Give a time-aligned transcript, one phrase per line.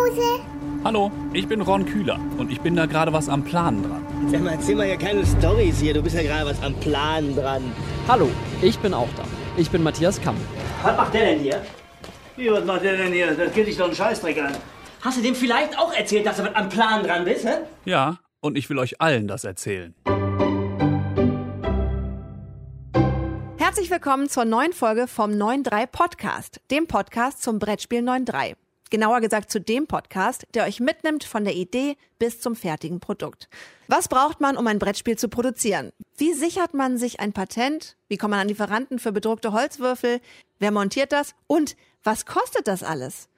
[0.00, 0.40] Pause.
[0.82, 4.06] Hallo, ich bin Ron Kühler und ich bin da gerade was am Planen dran.
[4.30, 5.92] Sag mal, erzähl mal ja keine Storys hier.
[5.92, 7.62] Du bist ja gerade was am Plan dran.
[8.08, 8.30] Hallo,
[8.62, 9.24] ich bin auch da.
[9.58, 10.36] Ich bin Matthias Kamm.
[10.82, 11.62] Was macht der denn hier?
[12.36, 13.34] Wie, was macht der denn hier?
[13.34, 14.54] Das geht dich doch einen Scheißdreck an.
[15.02, 17.58] Hast du dem vielleicht auch erzählt, dass du was am Plan dran bist, hä?
[17.84, 19.94] Ja, und ich will euch allen das erzählen.
[23.58, 28.54] Herzlich willkommen zur neuen Folge vom 9.3 Podcast, dem Podcast zum Brettspiel 9.3.
[28.90, 33.48] Genauer gesagt zu dem Podcast, der euch mitnimmt von der Idee bis zum fertigen Produkt.
[33.86, 35.92] Was braucht man, um ein Brettspiel zu produzieren?
[36.16, 37.96] Wie sichert man sich ein Patent?
[38.08, 40.20] Wie kommt man an Lieferanten für bedruckte Holzwürfel?
[40.58, 41.36] Wer montiert das?
[41.46, 43.28] Und was kostet das alles?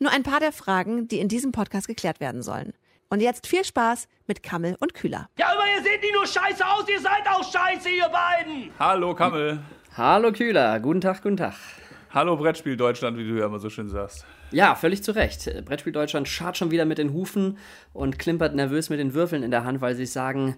[0.00, 2.72] Nur ein paar der Fragen, die in diesem Podcast geklärt werden sollen.
[3.08, 5.28] Und jetzt viel Spaß mit Kammel und Kühler.
[5.38, 8.72] Ja, aber ihr seht nicht nur scheiße aus, ihr seid auch scheiße, ihr beiden!
[8.80, 9.60] Hallo Kammel.
[9.96, 11.54] Hallo Kühler, guten Tag, guten Tag.
[12.16, 14.24] Hallo Brettspiel Deutschland, wie du ja immer so schön sagst.
[14.50, 15.52] Ja, völlig zu Recht.
[15.66, 17.58] Brettspiel Deutschland schart schon wieder mit den Hufen
[17.92, 20.56] und klimpert nervös mit den Würfeln in der Hand, weil sie sagen,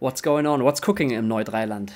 [0.00, 1.92] what's going on, what's cooking im Neudreiland?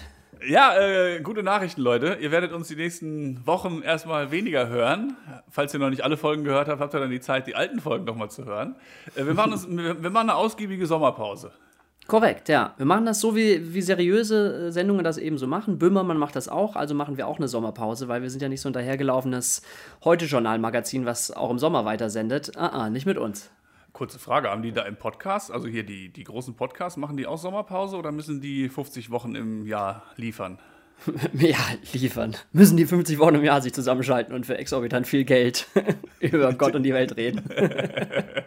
[0.46, 2.18] Ja, äh, gute Nachrichten, Leute.
[2.20, 5.16] Ihr werdet uns die nächsten Wochen erstmal weniger hören.
[5.48, 7.80] Falls ihr noch nicht alle Folgen gehört habt, habt ihr dann die Zeit, die alten
[7.80, 8.76] Folgen nochmal zu hören.
[9.14, 11.50] Äh, wir, machen uns, wir, wir machen eine ausgiebige Sommerpause.
[12.08, 12.74] Korrekt, ja.
[12.76, 15.78] Wir machen das so, wie, wie seriöse äh, Sendungen das eben so machen.
[15.78, 18.60] Böhmermann macht das auch, also machen wir auch eine Sommerpause, weil wir sind ja nicht
[18.60, 19.62] so ein dahergelaufenes
[20.04, 22.52] Heute-Journal-Magazin, was auch im Sommer weitersendet.
[22.56, 23.50] Ah, ah, nicht mit uns.
[23.92, 27.26] Kurze Frage, haben die da im Podcast, also hier die, die großen Podcasts, machen die
[27.26, 30.58] auch Sommerpause oder müssen die 50 Wochen im Jahr liefern?
[31.34, 31.58] Ja,
[31.92, 32.36] liefern.
[32.52, 35.66] Müssen die 50 Wochen im Jahr sich zusammenschalten und für exorbitant viel Geld
[36.20, 37.42] über Gott und die Welt reden.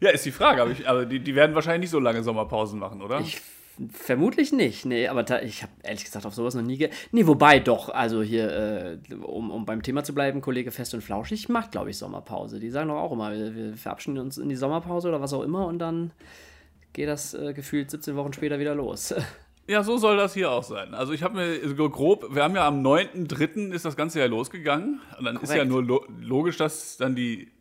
[0.00, 2.78] Ja, ist die Frage, aber, ich, aber die, die werden wahrscheinlich nicht so lange Sommerpausen
[2.78, 3.20] machen, oder?
[3.20, 3.40] Ich
[3.88, 6.90] Vermutlich nicht, nee, aber da, ich habe ehrlich gesagt auf sowas noch nie ge.
[7.12, 8.50] Nee, wobei doch, also hier,
[9.10, 12.60] äh, um, um beim Thema zu bleiben, Kollege Fest und Flauschig macht, glaube ich, Sommerpause.
[12.60, 15.42] Die sagen doch auch immer, wir, wir, verabschieden uns in die Sommerpause oder was auch
[15.42, 16.10] immer und dann
[16.92, 19.14] geht das äh, gefühlt 17 Wochen später wieder los.
[19.66, 20.94] Ja, so soll das hier auch sein.
[20.94, 23.70] Also ich habe mir so grob, wir haben ja am 9.3.
[23.70, 25.00] ist das Ganze ja losgegangen.
[25.16, 25.52] Und dann Korrekt.
[25.52, 27.52] ist ja nur lo logisch, dass dann die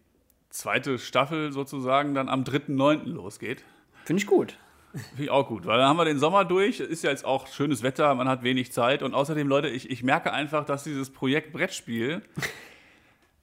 [0.50, 3.06] zweite Staffel sozusagen dann am 3.9.
[3.06, 3.64] losgeht.
[4.06, 4.58] Finde ich gut.
[4.92, 6.80] Finde ich auch gut, weil dann haben wir den Sommer durch.
[6.80, 9.04] Ist ja jetzt auch schönes Wetter, man hat wenig Zeit.
[9.04, 12.24] Und außerdem, Leute, ich, ich merke einfach, dass dieses Projekt Brettspiel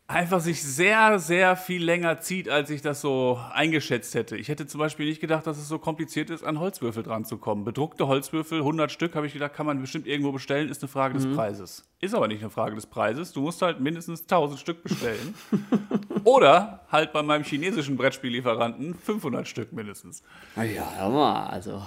[0.09, 4.37] einfach sich sehr, sehr viel länger zieht, als ich das so eingeschätzt hätte.
[4.37, 7.39] Ich hätte zum Beispiel nicht gedacht, dass es so kompliziert ist, an Holzwürfel dran zu
[7.39, 7.65] kommen.
[7.65, 11.15] Bedruckte Holzwürfel, 100 Stück, habe ich gedacht, kann man bestimmt irgendwo bestellen, ist eine Frage
[11.15, 11.85] des Preises.
[12.01, 13.33] Ist aber nicht eine Frage des Preises.
[13.33, 15.35] Du musst halt mindestens 1000 Stück bestellen.
[16.25, 20.23] Oder halt bei meinem chinesischen Brettspiellieferanten 500 Stück mindestens.
[20.57, 21.83] Ja, hör mal, also.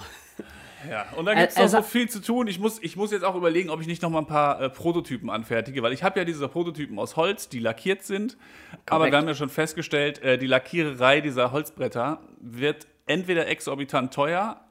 [0.90, 2.48] Ja, und da gibt es äh, noch so sa- viel zu tun.
[2.48, 4.70] Ich muss, ich muss jetzt auch überlegen, ob ich nicht noch mal ein paar äh,
[4.70, 8.38] Prototypen anfertige, weil ich habe ja diese Prototypen aus Holz, die lackiert sind.
[8.86, 9.12] Aber Korrekt.
[9.14, 14.62] wir haben ja schon festgestellt, äh, die Lackiererei dieser Holzbretter wird entweder exorbitant teuer,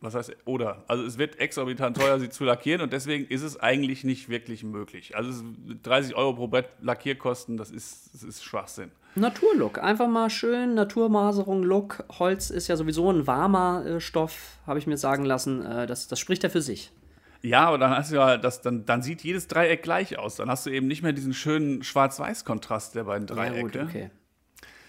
[0.00, 3.58] was heißt oder, also es wird exorbitant teuer, sie zu lackieren und deswegen ist es
[3.58, 5.16] eigentlich nicht wirklich möglich.
[5.16, 5.42] Also es,
[5.82, 8.92] 30 Euro pro Brett Lackierkosten, das ist, das ist Schwachsinn.
[9.16, 9.82] Naturlook.
[9.82, 12.04] Einfach mal schön Naturmaserung, Look.
[12.18, 15.64] Holz ist ja sowieso ein warmer äh, Stoff, habe ich mir sagen lassen.
[15.64, 16.92] Äh, das, das spricht ja für sich.
[17.42, 20.36] Ja, aber dann hast du ja, das, dann, dann sieht jedes Dreieck gleich aus.
[20.36, 23.56] Dann hast du eben nicht mehr diesen schönen Schwarz-Weiß-Kontrast der beiden Dreiecke.
[23.56, 24.10] Ja, gut, okay.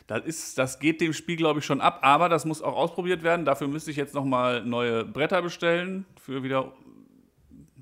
[0.09, 3.21] Das, ist, das geht dem Spiel, glaube ich, schon ab, aber das muss auch ausprobiert
[3.21, 3.45] werden.
[3.45, 6.73] Dafür müsste ich jetzt nochmal neue Bretter bestellen für wieder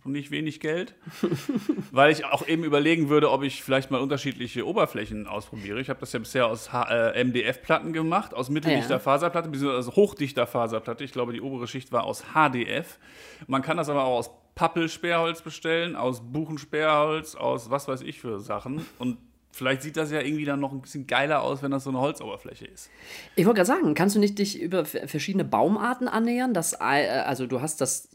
[0.04, 0.96] nicht wenig Geld.
[1.92, 5.80] Weil ich auch eben überlegen würde, ob ich vielleicht mal unterschiedliche Oberflächen ausprobiere.
[5.80, 9.00] Ich habe das ja bisher aus äh, MDF-Platten gemacht, aus mitteldichter Ja.
[9.00, 11.06] Faserplatte, beziehungsweise hochdichter Faserplatte.
[11.06, 13.00] Ich glaube, die obere Schicht war aus HDF.
[13.48, 18.40] Man kann das aber auch aus Pappelsperrholz bestellen, aus Buchensperrholz, aus was weiß ich für
[18.40, 18.86] Sachen.
[19.00, 19.18] Und
[19.52, 22.00] vielleicht sieht das ja irgendwie dann noch ein bisschen geiler aus, wenn das so eine
[22.00, 22.90] Holzoberfläche ist.
[23.36, 26.54] Ich wollte gerade sagen, kannst du nicht dich über verschiedene Baumarten annähern?
[26.54, 28.10] Das, äh, also du hast das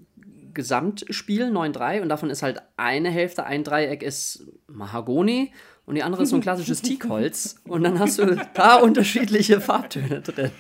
[0.55, 5.53] Gesamtspiel 9-3 und davon ist halt eine Hälfte, ein Dreieck ist Mahagoni
[5.85, 10.21] und die andere ist so ein klassisches Teakholz und dann hast du da unterschiedliche Farbtöne
[10.21, 10.51] drin.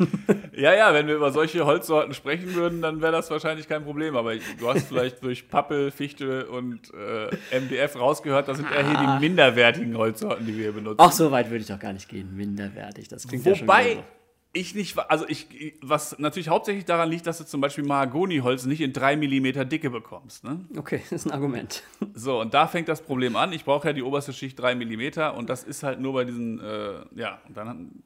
[0.54, 4.16] Ja, ja, wenn wir über solche Holzsorten sprechen würden, dann wäre das wahrscheinlich kein Problem.
[4.16, 8.98] Aber du hast vielleicht durch Pappel, Fichte und äh, MDF rausgehört, das sind eher hier
[8.98, 10.98] die minderwertigen Holzsorten, die wir hier benutzen.
[11.00, 12.36] Ach, so weit würde ich doch gar nicht gehen.
[12.36, 14.21] Minderwertig, das klingt ja schon Wobei wieder so.
[14.52, 18.82] Ich nicht, also ich, was natürlich hauptsächlich daran liegt, dass du zum Beispiel Mahagoniholz nicht
[18.82, 20.44] in 3 mm Dicke bekommst.
[20.44, 20.60] Ne?
[20.76, 21.82] Okay, das ist ein Argument.
[22.14, 23.52] So, und da fängt das Problem an.
[23.52, 26.60] Ich brauche ja die oberste Schicht 3 mm und das ist halt nur bei diesen,
[26.60, 28.02] äh, ja, dann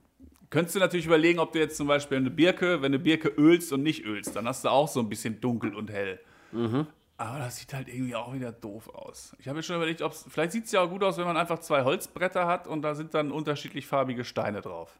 [0.50, 3.72] könntest du natürlich überlegen, ob du jetzt zum Beispiel eine Birke, wenn du Birke ölst
[3.72, 6.20] und nicht ölst, dann hast du auch so ein bisschen dunkel und hell.
[7.18, 9.34] Aber das sieht halt irgendwie auch wieder doof aus.
[9.38, 11.36] Ich habe mir schon überlegt, ob's, vielleicht sieht es ja auch gut aus, wenn man
[11.36, 14.98] einfach zwei Holzbretter hat und da sind dann unterschiedlich farbige Steine drauf.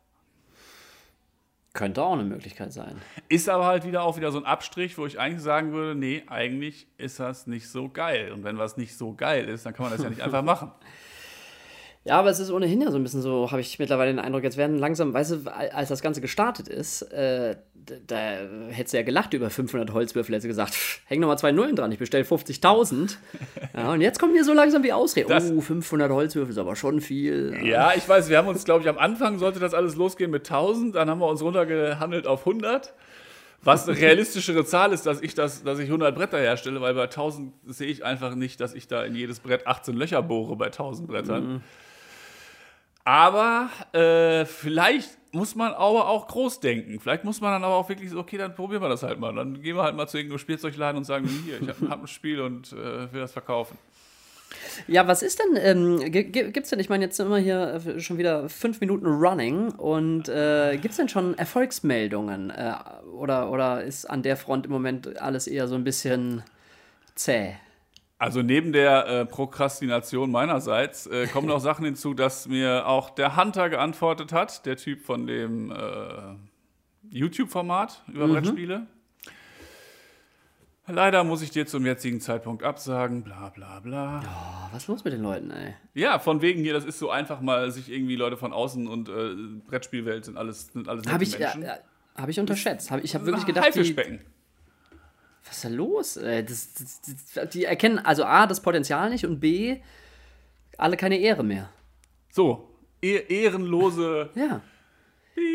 [1.76, 2.96] Könnte auch eine Möglichkeit sein.
[3.28, 6.22] Ist aber halt wieder auch wieder so ein Abstrich, wo ich eigentlich sagen würde, nee,
[6.26, 8.32] eigentlich ist das nicht so geil.
[8.32, 10.70] Und wenn was nicht so geil ist, dann kann man das ja nicht einfach machen.
[12.06, 14.44] Ja, aber es ist ohnehin ja so ein bisschen so, habe ich mittlerweile den Eindruck,
[14.44, 17.56] jetzt werden langsam, weißt du, als das Ganze gestartet ist, äh,
[18.06, 18.16] da,
[18.70, 21.74] hättest du ja gelacht über 500 Holzwürfel, hättest du gesagt, pff, häng nochmal zwei Nullen
[21.74, 23.16] dran, ich bestelle 50.000.
[23.76, 26.76] Ja, und jetzt kommt mir so langsam die Ausrede, Das- oh, 500 Holzwürfel ist aber
[26.76, 27.56] schon viel.
[27.64, 30.42] Ja, ich weiß, wir haben uns, glaube ich, am Anfang sollte das alles losgehen mit
[30.48, 32.94] 1000, dann haben wir uns runtergehandelt auf 100.
[33.62, 37.04] Was eine realistischere Zahl ist, dass ich, das, dass ich 100 Bretter herstelle, weil bei
[37.04, 40.66] 1000 sehe ich einfach nicht, dass ich da in jedes Brett 18 Löcher bohre bei
[40.66, 41.64] 1000 Brettern.
[43.06, 46.98] Aber äh, vielleicht muss man aber auch groß denken.
[46.98, 49.32] Vielleicht muss man dann aber auch wirklich so, okay, dann probieren wir das halt mal.
[49.32, 52.08] Dann gehen wir halt mal zu irgendeinem Spielzeugladen und sagen, hier, ich habe hab ein
[52.08, 53.78] Spiel und äh, will das verkaufen.
[54.88, 58.18] Ja, was ist denn, ähm, gibt's denn, ich meine, jetzt sind wir hier äh, schon
[58.18, 62.50] wieder fünf Minuten running und äh, gibt's denn schon Erfolgsmeldungen?
[62.50, 62.74] Äh,
[63.16, 66.42] oder, oder ist an der Front im Moment alles eher so ein bisschen
[67.14, 67.54] zäh?
[68.18, 73.36] Also neben der äh, Prokrastination meinerseits äh, kommen noch Sachen hinzu, dass mir auch der
[73.36, 75.76] Hunter geantwortet hat, der Typ von dem äh,
[77.10, 78.86] YouTube-Format über Brettspiele.
[80.88, 84.20] Leider muss ich dir zum jetzigen Zeitpunkt absagen, bla bla bla.
[84.24, 85.74] Oh, was ist los mit den Leuten, ey?
[85.94, 89.08] Ja, von wegen hier, das ist so einfach mal, sich irgendwie Leute von außen und
[89.08, 89.34] äh,
[89.66, 91.62] Brettspielwelt sind alles, sind alles Habe nette ich, ja, Menschen.
[91.64, 91.78] ja,
[92.14, 92.90] hab ich unterschätzt.
[92.92, 94.20] Hab, ich habe wirklich gedacht, die.
[95.46, 96.16] Was ist da los?
[96.16, 96.44] Ey?
[96.44, 97.00] Das, das,
[97.34, 99.78] das, die erkennen also A, das Potenzial nicht und B,
[100.78, 101.68] alle keine Ehre mehr.
[102.30, 102.68] So,
[103.02, 104.60] eh- ehrenlose Ja.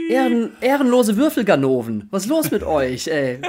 [0.10, 2.08] Ehren, ehrenlose Würfelganoven.
[2.12, 3.40] Was ist los mit euch, ey?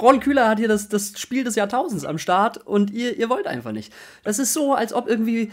[0.00, 3.46] Ron Kühler hat hier das, das Spiel des Jahrtausends am Start und ihr, ihr wollt
[3.46, 3.90] einfach nicht.
[4.22, 5.50] Das ist so, als ob irgendwie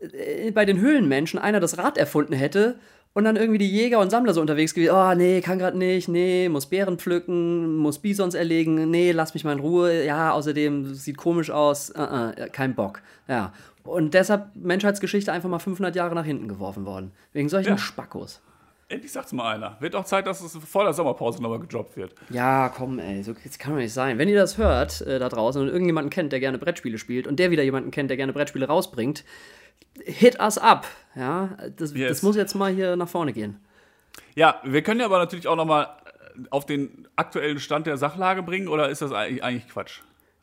[0.00, 2.78] äh, bei den Höhlenmenschen einer das Rad erfunden hätte
[3.14, 4.92] und dann irgendwie die Jäger und Sammler so unterwegs gewesen.
[4.94, 9.44] Oh, nee, kann grad nicht, nee, muss Beeren pflücken, muss Bisons erlegen, nee, lass mich
[9.44, 10.04] mal in Ruhe.
[10.04, 13.02] Ja, außerdem sieht komisch aus, äh, äh, kein Bock.
[13.26, 13.52] Ja.
[13.84, 17.12] Und deshalb Menschheitsgeschichte einfach mal 500 Jahre nach hinten geworfen worden.
[17.32, 17.78] Wegen solchen Ja.
[17.78, 18.40] Spackos.
[18.90, 19.76] Endlich sagt's mal einer.
[19.80, 22.14] Wird auch Zeit, dass es vor der Sommerpause nochmal gedroppt wird.
[22.30, 24.16] Ja, komm, ey, so das kann doch nicht sein.
[24.16, 27.38] Wenn ihr das hört äh, da draußen und irgendjemanden kennt, der gerne Brettspiele spielt und
[27.38, 29.24] der wieder jemanden kennt, der gerne Brettspiele rausbringt,
[30.04, 30.86] hit us up.
[31.14, 32.08] Ja, das, Yes.
[32.08, 33.58] das muss jetzt mal hier nach vorne gehen.
[34.34, 35.88] Ja, wir können ja aber natürlich auch nochmal
[36.50, 40.00] auf den aktuellen Stand der Sachlage bringen, oder ist das eigentlich Quatsch?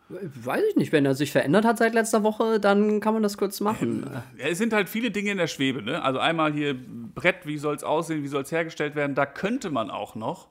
[0.09, 3.37] Weiß ich nicht, wenn er sich verändert hat seit letzter Woche, dann kann man das
[3.37, 4.05] kurz machen.
[4.37, 5.81] Ja, es sind halt viele Dinge in der Schwebe.
[5.81, 6.03] Ne?
[6.03, 9.71] Also einmal hier Brett, wie soll es aussehen, wie soll es hergestellt werden, da könnte
[9.71, 10.49] man auch noch.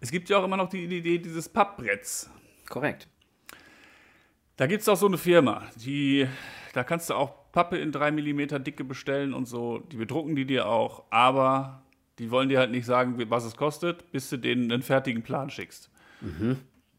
[0.00, 2.30] Es gibt ja auch immer noch die Idee dieses Pappbretts.
[2.70, 3.06] Korrekt.
[4.56, 6.26] Da gibt es auch so eine Firma, die,
[6.72, 9.78] da kannst du auch Pappe in 3 mm Dicke bestellen und so.
[9.90, 11.82] Die bedrucken die dir auch, aber
[12.18, 15.48] die wollen dir halt nicht sagen, was es kostet, bis du denen einen fertigen Plan
[15.48, 15.90] schickst.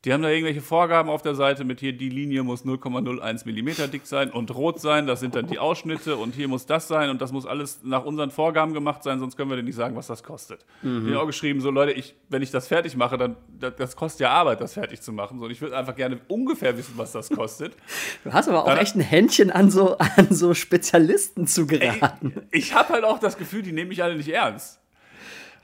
[0.08, 3.92] Die haben da irgendwelche Vorgaben auf der Seite mit hier, die Linie muss 0,01 mm
[3.92, 7.10] dick sein und rot sein, das sind dann die Ausschnitte und hier muss das sein
[7.10, 9.98] und das muss alles nach unseren Vorgaben gemacht sein, sonst können wir dir nicht sagen,
[9.98, 10.66] was das kostet.
[10.82, 11.10] Mhm.
[11.10, 13.96] Ich habe auch geschrieben, so Leute, ich, wenn ich das fertig mache, dann das, das
[13.98, 15.40] kostet ja Arbeit, das fertig zu machen.
[15.40, 17.74] So, und ich würde einfach gerne ungefähr wissen, was das kostet.
[18.24, 22.34] Du hast aber auch Dann- echt ein Händchen an so, an so Spezialisten zu geraten.
[22.52, 24.80] Ich habe halt auch das Gefühl, die nehmen mich alle nicht ernst.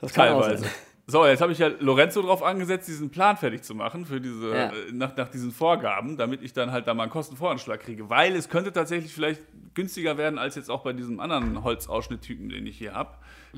[0.01, 0.65] Das Teilweise.
[1.05, 4.49] So, jetzt habe ich ja Lorenzo drauf angesetzt, diesen Plan fertig zu machen für diese,
[4.49, 4.65] Ja.
[4.67, 8.09] äh, nach, nach diesen Vorgaben, damit ich dann halt da mal einen Kostenvoranschlag kriege.
[8.09, 9.41] Weil es könnte tatsächlich vielleicht
[9.73, 13.11] günstiger werden als jetzt auch bei diesem anderen Holzausschnitttypen, den ich hier habe.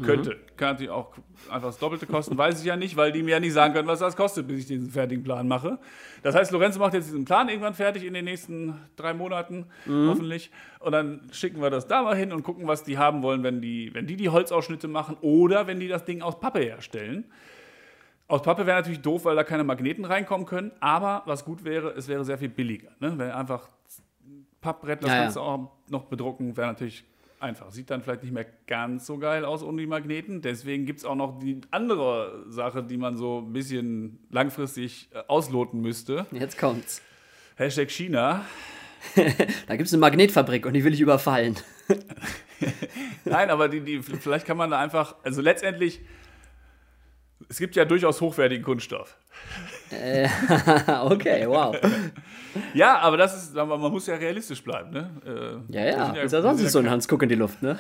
[0.04, 0.38] Könnte.
[0.58, 1.14] Kann natürlich auch
[1.50, 3.88] einfach das Doppelte kosten, weiß ich ja nicht, weil die mir ja nicht sagen können,
[3.88, 5.80] was das kostet, bis ich diesen fertigen Plan mache.
[6.22, 10.52] Das heißt, Lorenzo macht jetzt diesen Plan irgendwann fertig in den nächsten drei Monaten, hoffentlich.
[10.80, 13.62] Und dann schicken wir das da mal hin und gucken, was die haben wollen, wenn
[13.62, 17.26] die, wenn die die Holzausschnitte machen oder wenn die das Ding aus Pappe herstellen.
[18.28, 20.72] Aus Pappe wäre natürlich doof, weil da keine Magneten reinkommen können.
[20.80, 22.90] Aber was gut wäre, es wäre sehr viel billiger.
[23.00, 23.14] Ne?
[23.18, 23.70] Wenn einfach
[24.62, 25.22] Pappbrett, das Ja, ja.
[25.22, 27.06] kannst du auch noch bedrucken, wäre natürlich
[27.40, 27.72] einfach.
[27.72, 30.42] Sieht dann vielleicht nicht mehr ganz so geil aus ohne die Magneten.
[30.42, 35.20] Deswegen gibt es auch noch die andere Sache, die man so ein bisschen langfristig äh,
[35.28, 36.26] ausloten müsste.
[36.32, 37.02] Jetzt kommt's.
[37.56, 38.46] Hashtag China.
[39.68, 41.56] Da gibt's eine Magnetfabrik und die will ich überfallen.
[43.26, 46.02] Nein, aber die, die, vielleicht kann man da einfach, also letztendlich,
[47.50, 49.18] es gibt ja durchaus hochwertigen Kunststoff.
[51.04, 51.76] okay, wow.
[52.74, 55.62] Ja, aber das ist, man muss ja realistisch bleiben, ne?
[55.70, 56.06] Äh, Ja, ja.
[56.08, 57.78] sind Ist ja sonst so ein Hans Guck in die Luft, ne?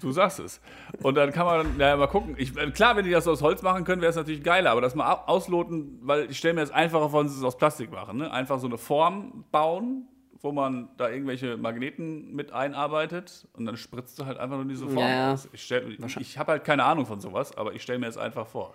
[0.00, 0.60] Du sagst es.
[1.02, 2.34] Und dann kann man naja, mal gucken.
[2.38, 4.80] Ich, äh, klar, wenn die das aus Holz machen können, wäre es natürlich geiler, aber
[4.80, 7.56] das mal au- ausloten, weil ich stelle mir jetzt einfacher vor, wenn sie es aus
[7.56, 8.18] Plastik machen.
[8.18, 8.30] Ne?
[8.30, 10.06] Einfach so eine Form bauen,
[10.42, 14.86] wo man da irgendwelche Magneten mit einarbeitet und dann spritzt du halt einfach nur diese
[14.86, 15.34] Form Ja, ja.
[15.52, 18.46] Ich, ich, ich habe halt keine Ahnung von sowas, aber ich stelle mir jetzt einfach
[18.46, 18.74] vor.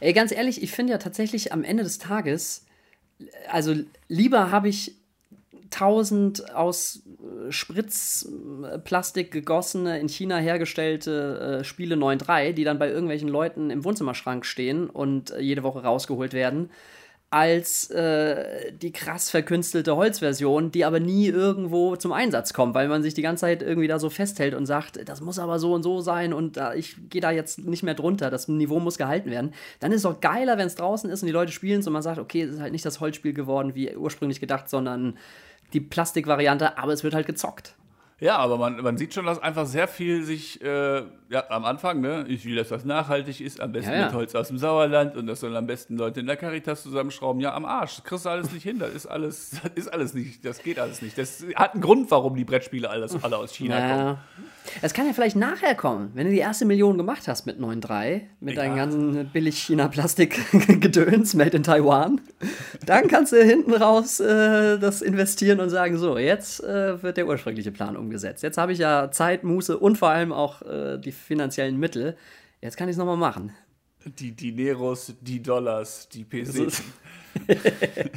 [0.00, 2.66] Ey, ganz ehrlich, ich finde ja tatsächlich am Ende des Tages,
[3.50, 3.74] also
[4.08, 4.96] lieber habe ich
[5.72, 7.02] tausend aus
[7.46, 13.84] äh, Spritzplastik gegossene, in China hergestellte äh, Spiele 9.3, die dann bei irgendwelchen Leuten im
[13.84, 16.70] Wohnzimmerschrank stehen und äh, jede Woche rausgeholt werden,
[17.32, 23.02] als äh, die krass verkünstelte Holzversion, die aber nie irgendwo zum Einsatz kommt, weil man
[23.02, 25.82] sich die ganze Zeit irgendwie da so festhält und sagt, das muss aber so und
[25.82, 29.30] so sein und äh, ich gehe da jetzt nicht mehr drunter, das Niveau muss gehalten
[29.30, 29.54] werden.
[29.80, 31.94] Dann ist es doch geiler, wenn es draußen ist und die Leute spielen es und
[31.94, 35.16] man sagt, okay, es ist halt nicht das Holzspiel geworden, wie ursprünglich gedacht, sondern
[35.72, 37.74] die Plastikvariante, aber es wird halt gezockt.
[38.22, 42.00] Ja, aber man, man sieht schon, dass einfach sehr viel sich äh, ja, am Anfang,
[42.00, 44.04] ne, ich will, dass das nachhaltig ist, am besten Ja, ja.
[44.04, 47.40] mit Holz aus dem Sauerland und das sollen am besten Leute in der Caritas zusammenschrauben.
[47.42, 47.96] Ja, am Arsch.
[47.96, 48.78] Das kriegst du alles nicht hin.
[48.78, 51.18] Das ist alles, das ist alles nicht, das geht alles nicht.
[51.18, 54.18] Das hat einen Grund, warum die Brettspiele alles, alle aus China kommen.
[54.80, 58.20] Es kann ja vielleicht nachher kommen, wenn du die erste Million gemacht hast mit 9.3,
[58.40, 58.62] mit Ja.
[58.62, 62.20] deinem ganzen billig China-Plastik-Gedöns, made in Taiwan,
[62.86, 67.26] dann kannst du hinten raus äh, das investieren und sagen, so, jetzt äh, wird der
[67.26, 68.42] ursprüngliche Plan umgesetzt.
[68.42, 72.16] Jetzt habe ich ja Zeit, Muße und vor allem auch äh, die finanziellen Mittel.
[72.60, 73.52] Jetzt kann ich es nochmal machen.
[74.04, 76.72] Die Dineros, die Dollars, die So- PC.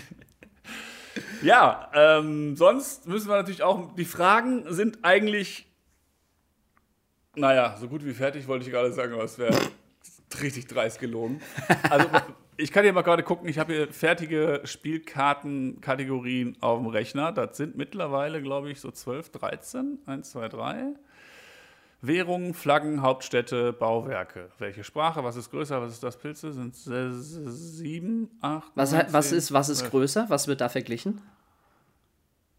[1.41, 5.65] Ja, ähm, sonst müssen wir natürlich auch, die Fragen sind eigentlich,
[7.35, 9.55] naja, so gut wie fertig wollte ich gerade sagen, aber es wäre
[10.41, 11.41] richtig dreist gelogen.
[11.89, 12.07] Also,
[12.57, 17.31] ich kann hier mal gerade gucken, ich habe hier fertige Spielkartenkategorien auf dem Rechner.
[17.31, 20.93] Das sind mittlerweile, glaube ich, so 12, 13, 1, 2, 3.
[22.01, 24.51] Währungen, Flaggen, Hauptstädte, Bauwerke.
[24.59, 25.23] Welche Sprache?
[25.23, 25.81] Was ist größer?
[25.81, 26.53] Was ist das Pilze?
[26.53, 27.31] Sind es
[27.75, 28.71] sieben, acht?
[28.75, 30.25] Was, neun, was, zehn, ist, was ist größer?
[30.29, 31.21] Was wird da verglichen?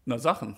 [0.05, 0.57] Na, Sachen.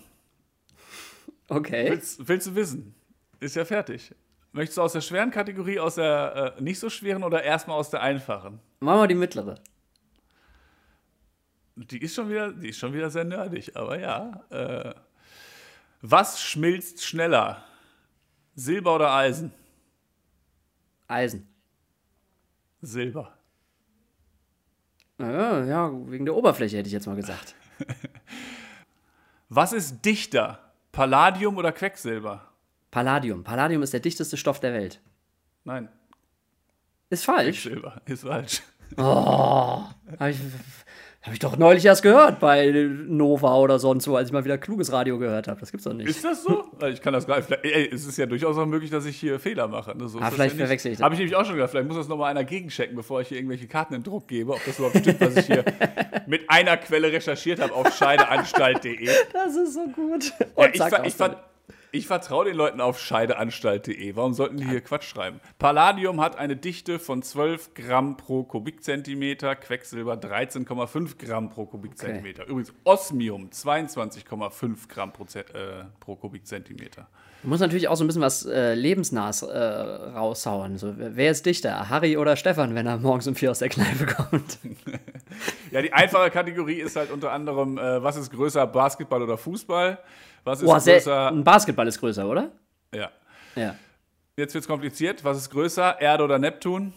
[1.48, 1.90] Okay.
[1.90, 2.94] Willst, willst du wissen?
[3.40, 4.14] Ist ja fertig.
[4.52, 7.90] Möchtest du aus der schweren Kategorie, aus der äh, nicht so schweren oder erstmal aus
[7.90, 8.60] der einfachen?
[8.80, 9.56] Machen wir die mittlere.
[11.76, 14.44] Die ist schon wieder, die ist schon wieder sehr nerdig, aber ja.
[14.50, 14.94] Äh,
[16.02, 17.64] was schmilzt schneller?
[18.54, 19.52] Silber oder Eisen?
[21.06, 21.48] Eisen.
[22.82, 23.36] Silber.
[25.18, 27.54] Ja, ja, wegen der Oberfläche hätte ich jetzt mal gesagt.
[29.48, 30.72] Was ist dichter?
[30.92, 32.49] Palladium oder Quecksilber?
[32.90, 33.44] Palladium.
[33.44, 35.00] Palladium ist der dichteste Stoff der Welt.
[35.64, 35.88] Nein,
[37.10, 37.62] Ist falsch.
[37.62, 38.62] Quecksilber ist falsch.
[38.96, 40.38] Habe ich,
[41.22, 42.70] hab ich doch neulich erst gehört bei
[43.06, 45.60] Nova oder sonst wo, als ich mal wieder kluges Radio gehört habe.
[45.60, 46.08] Das gibt's doch nicht.
[46.08, 46.64] Ist das so?
[46.88, 47.50] Ich kann das gar nicht.
[47.62, 49.96] Ey, es ist ja durchaus auch möglich, dass ich hier Fehler mache.
[49.96, 50.08] Ne?
[50.08, 51.04] So Ah, vielleicht ja verwechsel ich das.
[51.04, 51.70] Habe ich nämlich auch schon gedacht.
[51.70, 54.64] Vielleicht muss das nochmal einer gegenchecken, bevor ich hier irgendwelche Karten in Druck gebe, ob
[54.64, 55.64] das überhaupt stimmt, was ich hier
[56.26, 59.08] mit einer Quelle recherchiert habe auf scheideanstalt.de.
[59.32, 60.32] Das ist so gut.
[60.40, 61.44] Ja, Und ich, ver aus ich, ver
[61.92, 64.16] ich vertraue den Leuten auf scheideanstalt.de.
[64.16, 65.40] Warum sollten die hier Quatsch schreiben?
[65.58, 72.46] Palladium hat eine Dichte von 12 Gramm pro Kubikzentimeter, Quecksilber 13,5 Gramm pro Kubikzentimeter.
[72.46, 77.08] Übrigens Osmium 22,5 Gramm pro, äh, pro Kubikzentimeter.
[77.42, 80.76] Du musst natürlich auch so ein bisschen was äh, Lebensnahes äh, raushauen.
[80.76, 81.88] So, wer wer ist dichter?
[81.88, 84.58] Harry oder Stefan, wenn er morgens um vier aus der Kneipe kommt?
[85.70, 89.98] Ja, die einfache Kategorie ist halt unter anderem, äh, was ist größer, Basketball oder Fußball?
[90.44, 91.28] Was ist Boah, größer?
[91.28, 92.50] ein Basketball ist größer, oder?
[92.94, 93.10] Ja.
[93.56, 93.74] Ja.
[94.36, 95.24] Jetzt wird's kompliziert.
[95.24, 96.92] Was ist größer, Erde oder Neptun?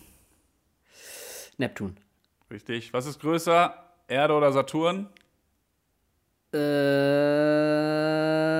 [1.57, 1.97] Neptun.
[2.49, 2.93] Richtig.
[2.93, 3.75] Was ist größer,
[4.07, 5.09] Erde oder Saturn?
[6.53, 6.59] Äh,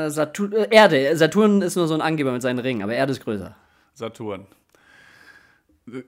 [0.10, 1.16] Saturn, äh, Erde.
[1.16, 3.56] Saturn ist nur so ein Angeber mit seinen Ringen, aber Erde ist größer.
[3.94, 4.48] Saturn.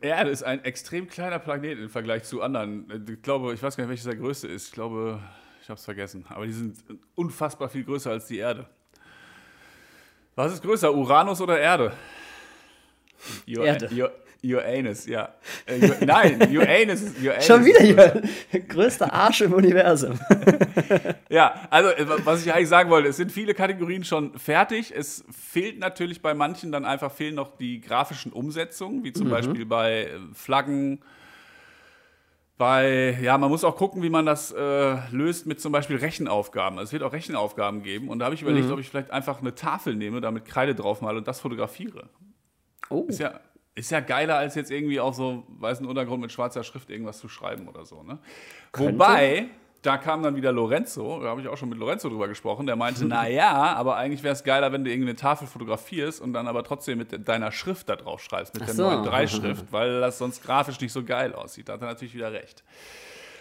[0.01, 3.05] Erde ist ein extrem kleiner Planet im Vergleich zu anderen.
[3.09, 4.67] Ich glaube, ich weiß gar nicht, welches der größte ist.
[4.67, 5.19] Ich glaube,
[5.65, 6.23] ich habe es vergessen.
[6.29, 6.77] Aber die sind
[7.15, 8.67] unfassbar viel größer als die Erde.
[10.35, 11.91] Was ist größer, Uranus oder Erde?
[13.47, 13.89] Ur Erde.
[13.91, 14.11] Ur
[14.43, 15.33] Uranus, ja.
[15.65, 18.21] Äh, Ur nein, Uranus ist Uranus Schon wieder hier.
[18.67, 20.19] Größter Arsch im Universum.
[21.29, 24.93] Ja, also äh, was ich eigentlich sagen wollte, es sind viele Kategorien schon fertig.
[24.95, 29.65] Es fehlt natürlich bei manchen dann einfach fehlen noch die grafischen Umsetzungen, wie zum Beispiel
[29.65, 31.01] bei äh, Flaggen.
[32.57, 36.79] Bei, ja, man muss auch gucken, wie man das äh, löst mit zum Beispiel Rechenaufgaben.
[36.79, 38.07] Also es wird auch Rechenaufgaben geben.
[38.07, 40.73] Und da habe ich überlegt, ob ich vielleicht einfach eine Tafel nehme, da mit Kreide
[40.73, 42.09] drauf male und das fotografiere.
[42.89, 43.05] Oh.
[43.09, 43.41] Ist ja,
[43.75, 47.27] ist ja geiler, als jetzt irgendwie auf so weißen Untergrund mit schwarzer Schrift irgendwas zu
[47.27, 48.03] schreiben oder so.
[48.03, 48.19] Ne?
[48.73, 49.49] Wobei,
[49.85, 52.75] da kam dann wieder Lorenzo, da habe ich auch schon mit Lorenzo drüber gesprochen, der
[52.75, 56.47] meinte, na ja, aber eigentlich wäre es geiler, wenn du irgendeine Tafel fotografierst und dann
[56.47, 58.83] aber trotzdem mit deiner Schrift da drauf schreibst, mit Ach der so.
[58.83, 61.69] neuen Dreischrift, weil das sonst grafisch nicht so geil aussieht.
[61.69, 62.63] Da hat er natürlich wieder recht.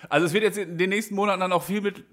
[0.08, 2.04] Also es wird jetzt in den nächsten Monaten dann auch viel mit,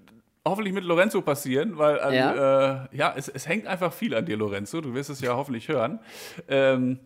[0.46, 2.84] hoffentlich mit Lorenzo passieren, weil Ja.
[2.84, 4.80] äh, ja, es, es hängt einfach viel an dir, Lorenzo.
[4.80, 6.00] Du wirst es ja hoffentlich hören.
[6.48, 6.98] Ähm,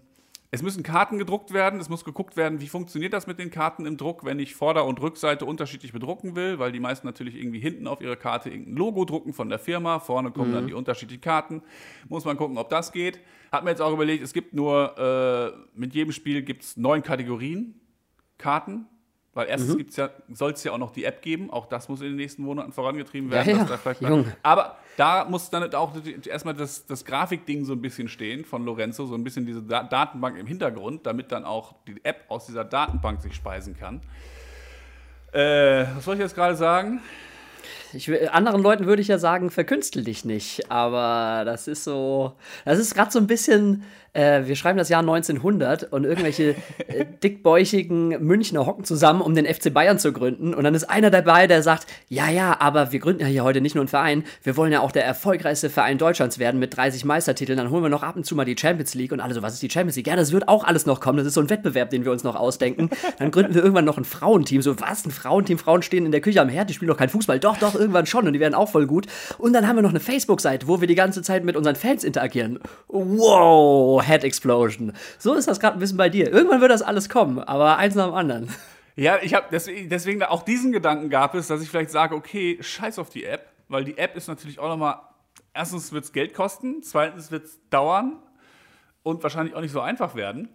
[0.50, 3.84] es müssen Karten gedruckt werden, es muss geguckt werden, wie funktioniert das mit den Karten
[3.84, 7.58] im Druck, wenn ich Vorder- und Rückseite unterschiedlich bedrucken will, weil die meisten natürlich irgendwie
[7.58, 11.20] hinten auf ihre Karte irgendein Logo drucken von der Firma, vorne kommen dann die unterschiedlichen
[11.20, 11.62] Karten.
[12.08, 13.20] Muss man gucken, ob das geht.
[13.50, 17.02] Hat mir jetzt auch überlegt, es gibt nur, äh, mit jedem Spiel gibt es neun
[17.02, 17.80] Kategorien
[18.38, 18.86] Karten.
[19.36, 22.00] Weil erstens gibt's ja, soll es ja auch noch die App geben, auch das muss
[22.00, 23.50] in den nächsten Monaten vorangetrieben werden.
[23.50, 24.34] Ja, ja, da Junge.
[24.42, 28.64] aber da muss dann auch die- erstmal das, das Grafikding so ein bisschen stehen von
[28.64, 32.46] Lorenzo, so ein bisschen diese Da- Datenbank im Hintergrund, damit dann auch die App aus
[32.46, 34.00] dieser Datenbank sich speisen kann.
[35.32, 37.02] Äh, was soll ich jetzt gerade sagen?
[37.92, 40.70] Ich, anderen Leuten würde ich ja sagen, verkünstel dich nicht.
[40.70, 42.32] Aber das ist so.
[42.64, 43.84] Das ist gerade so ein bisschen.
[44.12, 46.56] Äh, wir schreiben das Jahr 1900 und irgendwelche
[46.88, 50.54] äh, dickbäuchigen Münchner hocken zusammen, um den FC Bayern zu gründen.
[50.54, 53.60] Und dann ist einer dabei, der sagt: Ja, ja, aber wir gründen ja hier heute
[53.60, 54.24] nicht nur einen Verein.
[54.42, 57.58] Wir wollen ja auch der erfolgreichste Verein Deutschlands werden mit 30 Meistertiteln.
[57.58, 59.12] Dann holen wir noch ab und zu mal die Champions League.
[59.12, 60.06] Und alle so: Was ist die Champions League?
[60.06, 61.18] Ja, das wird auch alles noch kommen.
[61.18, 62.88] Das ist so ein Wettbewerb, den wir uns noch ausdenken.
[63.18, 64.62] Dann gründen wir irgendwann noch ein Frauenteam.
[64.62, 65.04] So, was?
[65.04, 65.58] Ein Frauenteam?
[65.58, 67.38] Frauen stehen in der Küche am Herd, die spielen doch kein Fußball.
[67.38, 68.26] Doch, doch, irgendwann schon.
[68.26, 69.06] Und die werden auch voll gut.
[69.38, 72.04] Und dann haben wir noch eine Facebook-Seite, wo wir die ganze Zeit mit unseren Fans
[72.04, 72.59] interagieren.
[72.88, 74.92] Wow, Head Explosion.
[75.18, 76.33] So ist das gerade ein bisschen bei dir.
[76.33, 78.49] Irgendwann wird das alles kommen, aber eins nach dem anderen.
[78.97, 82.59] Ja, ich habe deswegen, deswegen auch diesen Gedanken gab es, dass ich vielleicht sage, okay,
[82.61, 85.00] scheiß auf die App, weil die App ist natürlich auch nochmal,
[85.52, 88.16] erstens wird es Geld kosten, zweitens wird es dauern
[89.02, 90.49] und wahrscheinlich auch nicht so einfach werden,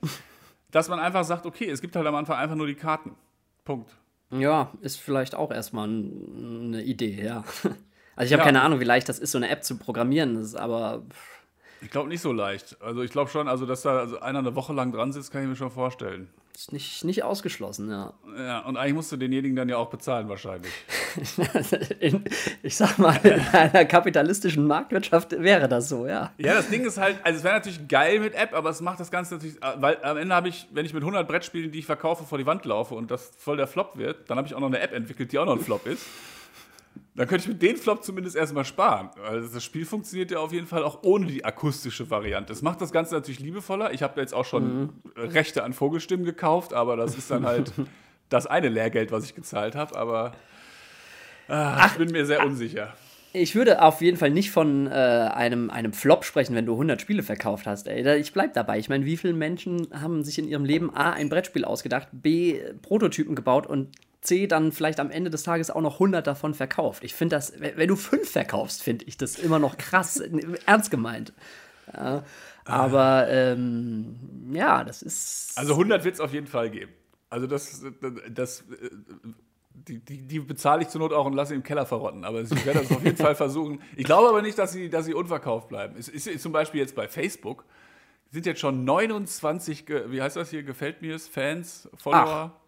[0.71, 3.15] dass man einfach sagt, okay, es gibt halt am Anfang einfach nur die Karten.
[3.63, 3.95] Punkt.
[4.31, 7.43] Ja, ist vielleicht auch erstmal eine Idee, ja.
[8.13, 8.45] Also ich habe Ja.
[8.45, 10.35] keine Ahnung, wie leicht das ist, so eine App zu programmieren.
[10.35, 11.03] Das ist aber
[11.81, 12.77] Ich glaube nicht so leicht.
[12.79, 15.41] Also ich glaube schon, also dass da also einer eine Woche lang dran sitzt, kann
[15.41, 16.29] ich mir schon vorstellen.
[16.55, 18.13] ist nicht, nicht ausgeschlossen, ja.
[18.37, 20.71] Ja, und eigentlich musst du denjenigen dann ja auch bezahlen wahrscheinlich.
[21.99, 22.23] In,
[22.61, 26.31] ich sag mal, in einer kapitalistischen Marktwirtschaft wäre das so, ja.
[26.37, 28.99] Ja, das Ding ist halt, also es wäre natürlich geil mit App, aber es macht
[28.99, 31.85] das Ganze natürlich, weil am Ende habe ich, wenn ich mit 100 Brettspielen, die ich
[31.85, 34.59] verkaufe, vor die Wand laufe und das voll der Flop wird, dann habe ich auch
[34.59, 36.05] noch eine App entwickelt, die auch noch ein Flop ist.
[37.13, 39.09] Dann könnte ich mit den Flop zumindest erstmal sparen.
[39.21, 42.53] Also das Spiel funktioniert ja auf jeden Fall auch ohne die akustische Variante.
[42.53, 43.91] Es macht das Ganze natürlich liebevoller.
[43.93, 47.73] Ich habe jetzt auch schon Rechte an Vogelstimmen gekauft, aber das ist dann halt
[48.29, 49.97] das eine Lehrgeld, was ich gezahlt habe.
[49.97, 50.31] Aber
[51.49, 52.93] ah, ich bin mir sehr unsicher.
[53.33, 56.99] Ich würde auf jeden Fall nicht von äh, einem, einem Flop sprechen, wenn du 100
[56.99, 57.87] Spiele verkauft hast.
[57.87, 58.19] Ey.
[58.19, 58.77] Ich bleib dabei.
[58.77, 62.59] Ich meine, wie viele Menschen haben sich in ihrem Leben A, ein Brettspiel ausgedacht, B,
[62.81, 63.89] Prototypen gebaut und
[64.21, 67.03] C, dann vielleicht am Ende des Tages auch noch 100 davon verkauft.
[67.03, 70.21] Ich finde das, wenn du fünf verkaufst, finde ich das immer noch krass,
[70.65, 71.33] ernst gemeint.
[71.93, 72.23] Ja,
[72.65, 74.15] aber ähm,
[74.53, 75.53] ja, das ist.
[75.57, 76.91] Also 100 wird es auf jeden Fall geben.
[77.29, 77.83] Also das,
[78.29, 78.63] das,
[79.73, 82.23] die, die, die bezahle ich zur Not auch und lasse im Keller verrotten.
[82.23, 83.81] Aber ich werde das auf jeden Fall versuchen.
[83.95, 85.95] Ich glaube aber nicht, dass sie, dass sie unverkauft bleiben.
[85.97, 87.65] Es ist, ist zum Beispiel jetzt bei Facebook,
[88.29, 92.60] sind jetzt schon 29, ge- wie heißt das hier, gefällt mir es, Fans, Follower.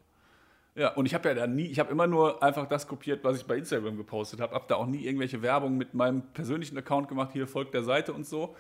[0.76, 3.38] Ja, und ich habe ja da nie, ich habe immer nur einfach das kopiert, was
[3.38, 4.56] ich bei Instagram gepostet habe.
[4.56, 8.12] Habe da auch nie irgendwelche Werbung mit meinem persönlichen Account gemacht, hier folgt der Seite
[8.14, 8.56] und so.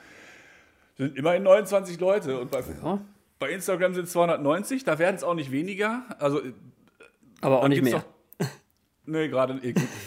[0.95, 3.01] Sind immerhin 29 Leute und bei, Ja,
[3.39, 6.03] bei Instagram sind es 290, da werden es auch nicht weniger.
[6.19, 6.39] Also,
[7.41, 8.03] aber auch nicht mehr.
[8.39, 8.47] Doch,
[9.07, 9.59] nee, gerade,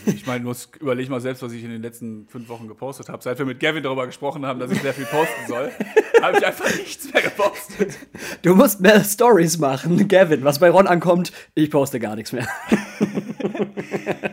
[0.06, 3.20] ich meine, muss überleg mal selbst, was ich in den letzten fünf Wochen gepostet habe.
[3.20, 5.72] Seit wir mit Gavin darüber gesprochen haben, dass ich sehr viel posten soll,
[6.26, 7.96] habe ich einfach nichts mehr gepostet.
[8.42, 10.44] Du musst mehr Stories machen, Gavin.
[10.44, 12.46] Was bei Ron ankommt, ich poste gar nichts mehr.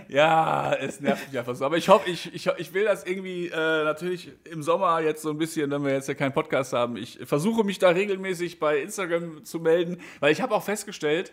[0.07, 1.65] Ja, es nervt mich einfach so.
[1.65, 5.31] Aber ich hoffe, ich, ich, ich will das irgendwie äh, natürlich im Sommer jetzt so
[5.31, 6.97] ein bisschen, wenn wir jetzt ja keinen Podcast haben.
[6.97, 11.31] Ich versuche mich da regelmäßig bei Instagram zu melden, weil ich habe auch festgestellt,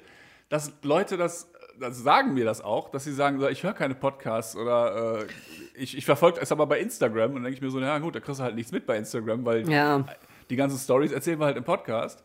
[0.49, 4.57] dass Leute das, das sagen mir das auch, dass sie sagen, ich höre keine Podcasts
[4.57, 5.27] oder äh,
[5.75, 8.15] ich, ich verfolge es aber bei Instagram und dann denke ich mir so, ja gut,
[8.15, 10.07] da kriegst du halt nichts mit bei Instagram, weil Ja.
[10.51, 12.23] Die ganzen Stories erzählen wir halt im Podcast.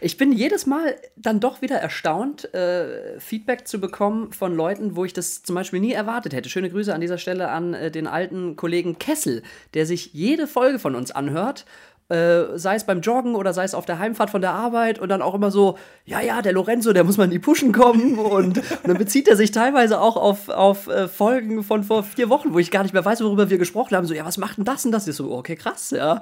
[0.00, 5.04] Ich bin jedes Mal dann doch wieder erstaunt, äh, Feedback zu bekommen von Leuten, wo
[5.04, 6.48] ich das zum Beispiel nie erwartet hätte.
[6.48, 9.42] Schöne Grüße an dieser Stelle an äh, den alten Kollegen Kessel,
[9.74, 11.64] der sich jede Folge von uns anhört.
[12.08, 15.08] Äh, sei es beim Joggen oder sei es auf der Heimfahrt von der Arbeit und
[15.08, 18.16] dann auch immer so, ja, ja, der Lorenzo, der muss mal in die Pushen kommen
[18.16, 22.28] und, und dann bezieht er sich teilweise auch auf, auf äh, Folgen von vor vier
[22.28, 24.06] Wochen, wo ich gar nicht mehr weiß, worüber wir gesprochen haben.
[24.06, 25.08] So, ja, was macht denn das und das?
[25.08, 26.20] Ich so, okay, krass, ja.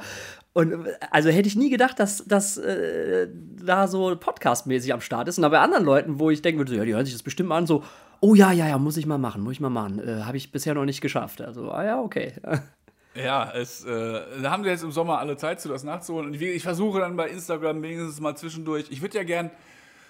[0.54, 0.76] Und äh,
[1.10, 3.28] also hätte ich nie gedacht, dass das äh,
[3.62, 5.38] da so podcastmäßig am Start ist.
[5.38, 7.50] Und bei anderen Leuten, wo ich denken würde, so, ja, die hören sich das bestimmt
[7.50, 7.82] mal an, so,
[8.20, 9.98] oh ja, ja, ja, muss ich mal machen, muss ich mal machen.
[9.98, 11.42] Äh, Habe ich bisher noch nicht geschafft.
[11.42, 12.32] Also, ah ja, okay.
[13.14, 16.28] Ja, es, äh, da haben wir jetzt im Sommer alle Zeit zu, das nachzuholen.
[16.28, 18.86] Und ich, ich versuche dann bei Instagram wenigstens mal zwischendurch.
[18.90, 19.50] Ich würde ja gern,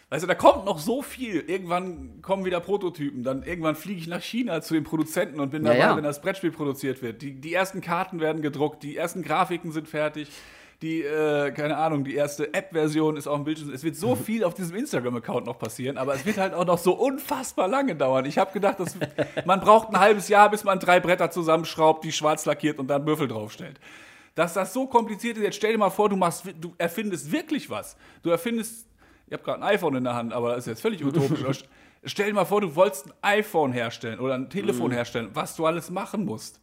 [0.09, 1.41] weißt du, da kommt noch so viel.
[1.41, 3.23] Irgendwann kommen wieder Prototypen.
[3.23, 5.97] Dann irgendwann fliege ich nach China zu den Produzenten und bin Ja, dabei, ja.
[5.97, 7.21] wenn das Brettspiel produziert wird.
[7.21, 10.29] Die, die ersten Karten werden gedruckt, die ersten Grafiken sind fertig.
[10.83, 13.73] Die, äh, keine Ahnung, die erste App-Version ist auf dem Bildschirm.
[13.73, 16.79] Es wird so viel auf diesem Instagram-Account noch passieren, aber es wird halt auch noch
[16.79, 18.25] so unfassbar lange dauern.
[18.27, 18.97] Ich habe gedacht, dass,
[19.45, 23.07] man braucht ein halbes Jahr, bis man drei Bretter zusammenschraubt, die schwarz lackiert und dann
[23.07, 23.81] Würfel draufstellt.
[24.35, 27.71] Dass das so kompliziert ist, jetzt stell dir mal vor, du, machst, du erfindest wirklich
[27.71, 27.97] was.
[28.23, 28.89] Du erfindest,
[29.27, 31.65] ich habe gerade ein iPhone in der Hand, aber das ist jetzt völlig utopisch.
[32.05, 35.67] stell dir mal vor, du wolltest ein iPhone herstellen oder ein Telefon herstellen, was du
[35.67, 36.61] alles machen musst.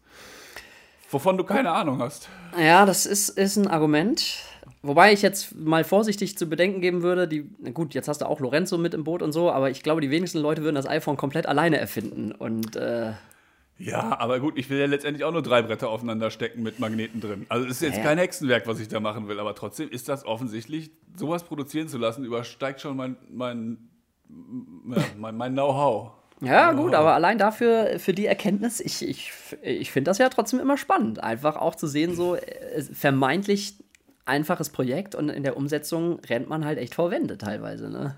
[1.12, 2.30] Wovon du keine Ahnung hast.
[2.58, 4.38] Ja, das ist, ist ein Argument.
[4.84, 7.44] Wobei ich jetzt mal vorsichtig zu bedenken geben würde, die,
[7.74, 10.10] gut, jetzt hast du auch Lorenzo mit im Boot und so, aber ich glaube, die
[10.10, 12.32] wenigsten Leute würden das iPhone komplett alleine erfinden.
[12.32, 13.12] Und äh,
[13.78, 17.22] Ja, aber gut, ich will ja letztendlich auch nur drei Bretter aufeinander stecken mit Magneten
[17.22, 17.46] drin.
[17.50, 18.04] Also es ist jetzt Ja.
[18.04, 21.98] kein Hexenwerk, was ich da machen will, aber trotzdem ist das offensichtlich, sowas produzieren zu
[22.00, 23.78] lassen, übersteigt schon mein, mein,
[25.16, 26.12] mein, mein Know-how.
[26.42, 30.60] Ja, gut, aber allein dafür, für die Erkenntnis, ich, ich, ich finde das ja trotzdem
[30.60, 31.24] immer spannend.
[31.24, 33.76] Einfach auch zu sehen, so äh, vermeintlich
[34.26, 38.16] einfaches Projekt und in der Umsetzung rennt man halt echt vor Wände teilweise, ne?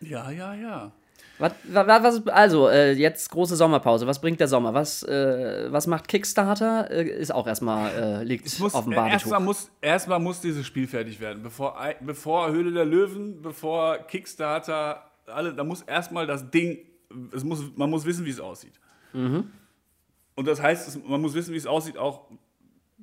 [0.00, 0.92] Ja, ja, ja.
[1.38, 4.06] Was, was, also, äh, jetzt große Sommerpause.
[4.06, 4.72] Was bringt der Sommer?
[4.72, 6.88] Was, äh, was macht Kickstarter?
[6.90, 9.14] Äh, ist auch erstmal, äh, liegt Es muss, auf dem äh, Badetuch.
[9.14, 11.42] erstmal, muss, erstmal muss dieses Spiel fertig werden.
[11.42, 16.78] Bevor, bevor Höhle der Löwen, bevor Kickstarter, alle, da muss erstmal das Ding,
[17.32, 18.78] es muss, man muss wissen, wie es aussieht.
[19.12, 19.50] Mhm.
[20.34, 22.26] Und das heißt, es, man muss wissen, wie es aussieht, auch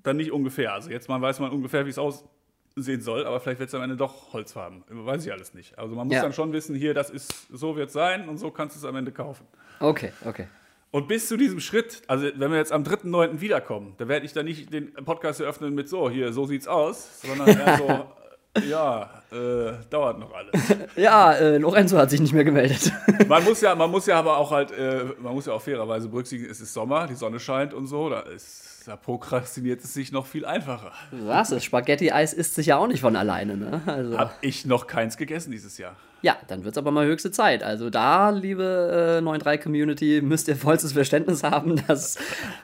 [0.04, 0.74] dann nicht ungefähr.
[0.74, 3.82] Also jetzt mal weiß man ungefähr, wie es aussehen soll, aber vielleicht wird es am
[3.84, 4.84] Ende doch Holzfarben.
[4.90, 5.78] Weiß ich alles nicht.
[5.78, 6.24] Also man muss Ja.
[6.24, 8.86] dann schon wissen, hier, das ist, so wird es sein und so kannst du es
[8.86, 9.46] am Ende kaufen.
[9.80, 10.48] Okay, okay.
[10.94, 13.40] Und bis zu diesem Schritt, also wenn wir jetzt am 3.9.
[13.40, 17.22] wiederkommen, da werde ich dann nicht den Podcast eröffnen mit so, hier, so sieht's aus,
[17.22, 17.86] sondern eher so,
[18.70, 20.52] ja, äh, dauert noch alles.
[20.96, 22.92] Ja, äh, Lorenzo hat sich nicht mehr gemeldet.
[23.28, 26.10] Man muss ja, man muss ja aber auch halt, äh, man muss ja auch fairerweise
[26.10, 30.12] berücksichtigen, es ist Sommer, die Sonne scheint und so, da ist, da prokrastiniert es sich
[30.12, 30.92] noch viel einfacher.
[31.12, 31.50] Was?
[31.50, 33.82] Das Spaghetti-Eis isst sich ja auch nicht von alleine, ne?
[33.86, 35.96] Also, Hab ich noch keins gegessen dieses Jahr.
[36.22, 37.64] ja, dann wird's aber mal höchste Zeit.
[37.64, 42.18] Also da, liebe äh, 9.3-Community, müsst ihr vollstes Verständnis haben, dass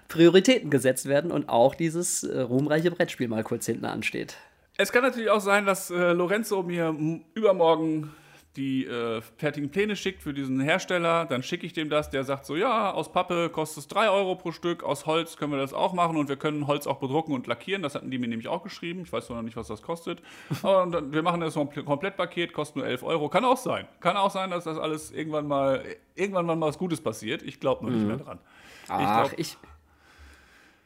[0.10, 4.36] Prioritäten gesetzt werden und auch dieses äh, ruhmreiche Brettspiel mal kurz hinten ansteht.
[4.78, 6.96] Es kann natürlich auch sein, dass äh, Lorenzo mir
[7.34, 8.13] übermorgen
[8.56, 11.26] die äh, fertigen Pläne schickt für diesen Hersteller.
[11.26, 12.10] Dann schicke ich dem das.
[12.10, 14.84] Der sagt so: Ja, aus Pappe kostet es 3 Euro pro Stück.
[14.84, 17.84] Aus Holz können wir das auch machen und wir können Holz auch bedrucken und lackieren.
[17.84, 19.02] Das hatten die mir nämlich auch geschrieben.
[19.04, 20.24] Ich weiß noch nicht, was das kostet.
[20.63, 23.30] Aber dann, wir machen das so ein Pl- Komplettpaket, kostet nur 11 Euro.
[23.30, 23.88] Kann auch sein.
[24.00, 25.84] Kann auch sein, dass das alles irgendwann mal,
[26.16, 27.44] irgendwann mal was Gutes passiert.
[27.44, 28.40] Ich glaube nur nicht mehr dran.
[28.88, 29.56] Ach, glaub- ich,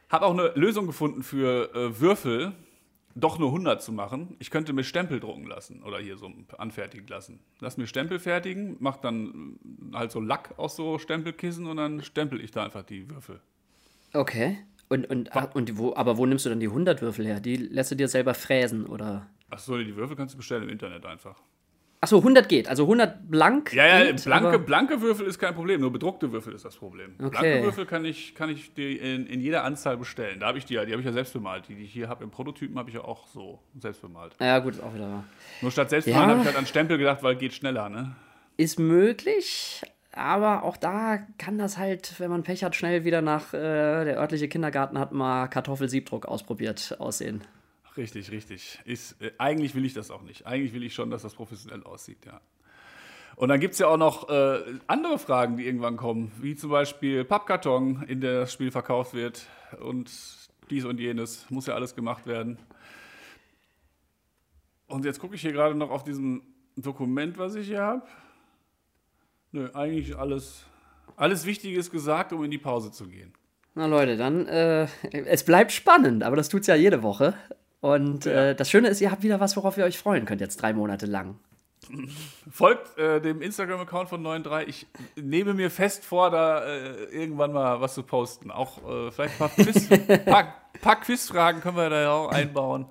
[0.10, 2.52] habe auch eine Lösung gefunden für äh, Würfel,
[3.16, 4.36] doch nur 100 zu machen.
[4.40, 7.40] Ich könnte mir Stempel drucken lassen oder hier so anfertigen lassen.
[7.60, 9.58] Lass mir Stempel fertigen, mach dann
[9.92, 13.42] äh, halt so Lack aus so Stempelkissen und dann stempel ich da einfach die Würfel.
[14.14, 14.58] okay.
[14.90, 17.40] Und, und, und wo, aber wo nimmst du dann die 100 Würfel her?
[17.40, 19.26] Die lässt du dir selber fräsen, oder?
[19.50, 21.42] Achso, die Würfel kannst du bestellen im Internet einfach.
[22.04, 22.68] Achso, 100 geht.
[22.68, 23.74] Also 100 blank.
[23.74, 27.14] Ja, ja, geht, blanke, blanke Würfel ist kein Problem, nur bedruckte Würfel ist das Problem.
[27.20, 27.30] Okay.
[27.30, 30.40] Blanke Würfel kann ich, kann ich die in, in jeder Anzahl bestellen.
[30.40, 31.68] Da habe ich die ja, die habe ich ja selbst bemalt.
[31.68, 34.36] Die, die ich hier habe im Prototypen, habe ich ja auch so selbst bemalt.
[34.42, 35.24] Ja, gut, ist auch wieder wahr.
[35.62, 36.16] Nur statt selbst Ja.
[36.26, 38.16] habe ich halt an Stempel gedacht, weil geht schneller, ne?
[38.58, 43.54] Ist möglich, aber auch da kann das halt, wenn man Pech hat, schnell wieder nach
[43.54, 43.58] äh,
[44.06, 47.44] der örtliche Kindergarten hat mal Kartoffelsiebdruck ausprobiert aussehen.
[47.98, 48.80] Richtig, richtig.
[48.86, 50.46] Ist, äh, eigentlich will ich das auch nicht.
[50.46, 52.40] Eigentlich will ich schon, dass das professionell aussieht, ja.
[53.36, 56.70] Und dann gibt es ja auch noch äh, andere Fragen, die irgendwann kommen, wie zum
[56.70, 59.48] Beispiel Pappkarton, in der das Spiel verkauft wird
[59.80, 60.12] und
[60.70, 61.50] dies und jenes.
[61.50, 62.58] Muss ja alles gemacht werden.
[64.88, 66.44] Und jetzt gucke ich hier gerade noch auf diesem
[66.76, 68.04] Dokument, was ich hier habe.
[69.54, 70.66] Nö, eigentlich alles,
[71.16, 73.34] alles Wichtiges gesagt, um in die Pause zu gehen.
[73.74, 77.34] Na Leute, dann, äh, es bleibt spannend, aber das tut's ja jede Woche.
[77.82, 80.62] Und äh, das Schöne ist, ihr habt wieder was, worauf ihr euch freuen könnt, jetzt
[80.62, 81.40] drei Monate lang.
[82.50, 84.88] Folgt äh, dem Instagram-Account von 93.
[85.16, 88.52] Ich nehme mir fest vor, da äh, irgendwann mal was zu posten.
[88.52, 89.90] Auch äh, vielleicht ein paar, Quiz,
[90.26, 92.86] paar, paar Quizfragen können wir da ja auch einbauen.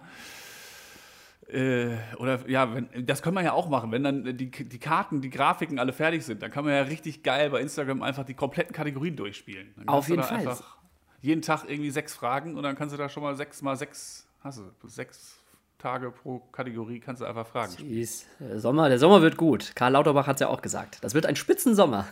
[1.49, 3.93] Äh, oder ja, wenn, das können wir ja auch machen.
[3.93, 7.23] Wenn dann die, die Karten, die Grafiken alle fertig sind, dann kann man ja richtig
[7.23, 9.73] geil bei Instagram einfach die kompletten Kategorien durchspielen.
[9.77, 10.39] Dann Auf jeden Fall.
[10.39, 10.79] Einfach
[11.21, 14.27] jeden Tag irgendwie sechs Fragen und dann kannst du da schon mal sechs mal sechs,
[14.41, 15.41] hast du sechs
[15.79, 17.73] Tage pro Kategorie kannst du einfach Fragen.
[17.79, 18.27] Jeez,
[18.57, 19.73] Sommer, der Sommer wird gut.
[19.75, 20.99] Karl Lauterbach hat's ja auch gesagt.
[21.03, 22.07] Das wird ein Spitzensommer.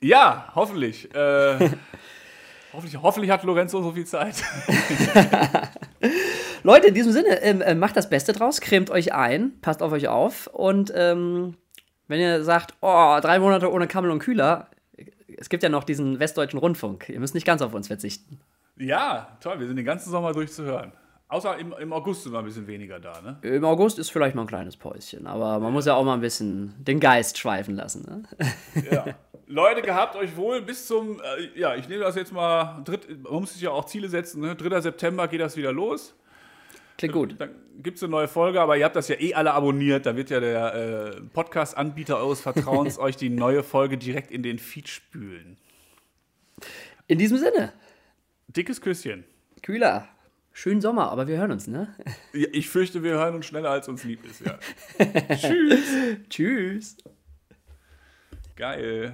[0.00, 1.14] Ja, hoffentlich.
[1.14, 1.70] Äh,
[2.72, 3.00] hoffentlich.
[3.00, 4.42] Hoffentlich hat Lorenzo so viel Zeit.
[6.64, 9.92] Leute, in diesem Sinne, ähm, äh, macht das Beste draus, cremt euch ein, passt auf
[9.92, 11.56] euch auf und ähm,
[12.08, 14.68] wenn ihr sagt, oh, drei Monate ohne Kammel und Kühler,
[15.36, 17.08] es gibt ja noch diesen westdeutschen Rundfunk.
[17.08, 18.40] Ihr müsst nicht ganz auf uns verzichten.
[18.76, 19.60] Ja, toll.
[19.60, 20.92] Wir sind den ganzen Sommer durchzuhören.
[21.34, 23.38] Außer im, im August sind wir ein bisschen weniger da, ne?
[23.42, 26.20] Im August ist vielleicht mal ein kleines Päuschen, aber man muss ja auch mal ein
[26.20, 28.04] bisschen den Geist schweifen lassen.
[28.38, 28.46] Ne?
[28.88, 29.04] Ja.
[29.48, 33.40] Leute, gehabt euch wohl bis zum, äh, ja, ich nehme das jetzt mal, dritt, man
[33.40, 34.54] muss sich ja auch Ziele setzen, ne?
[34.54, 34.80] 3.
[34.80, 36.14] September geht das wieder los.
[36.98, 37.34] Klingt gut.
[37.36, 37.50] Dann
[37.82, 40.06] gibt es eine neue Folge, aber ihr habt das ja eh alle abonniert.
[40.06, 44.60] Da wird ja der äh, Podcast-Anbieter eures Vertrauens euch die neue Folge direkt in den
[44.60, 45.56] Feed spülen.
[47.08, 47.72] In diesem Sinne,
[48.46, 49.24] Dickes Küsschen.
[49.62, 50.08] Kühler,
[50.54, 51.94] schönen Sommer, aber wir hören uns, ne?
[52.32, 54.58] Ja, Ich fürchte, wir hören uns schneller, als uns lieb ist, ja.
[55.36, 55.84] Tschüss.
[56.30, 56.96] Tschüss.
[58.56, 59.12] Geil.